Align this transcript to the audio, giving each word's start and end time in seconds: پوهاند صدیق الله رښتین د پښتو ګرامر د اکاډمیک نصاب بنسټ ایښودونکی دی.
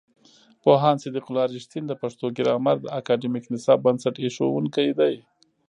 پوهاند 0.63 1.01
صدیق 1.03 1.25
الله 1.27 1.45
رښتین 1.55 1.83
د 1.87 1.93
پښتو 2.01 2.25
ګرامر 2.37 2.75
د 2.81 2.85
اکاډمیک 2.99 3.45
نصاب 3.53 3.79
بنسټ 3.85 4.15
ایښودونکی 4.23 4.89
دی. 4.99 5.15